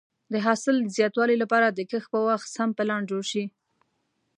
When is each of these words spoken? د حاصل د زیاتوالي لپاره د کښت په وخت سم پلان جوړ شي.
د 0.33 0.35
حاصل 0.45 0.75
د 0.81 0.87
زیاتوالي 0.97 1.35
لپاره 1.43 1.67
د 1.69 1.79
کښت 1.91 2.09
په 2.13 2.19
وخت 2.27 2.47
سم 2.55 2.69
پلان 2.77 3.01
جوړ 3.11 3.23
شي. 3.31 3.43